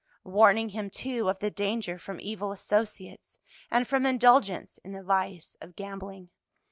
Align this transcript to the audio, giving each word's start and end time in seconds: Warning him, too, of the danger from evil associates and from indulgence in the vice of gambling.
Warning 0.23 0.69
him, 0.69 0.89
too, 0.89 1.29
of 1.29 1.37
the 1.37 1.51
danger 1.51 1.99
from 1.99 2.19
evil 2.19 2.51
associates 2.51 3.37
and 3.69 3.87
from 3.87 4.07
indulgence 4.07 4.79
in 4.79 4.93
the 4.93 5.03
vice 5.03 5.55
of 5.61 5.75
gambling. 5.75 6.31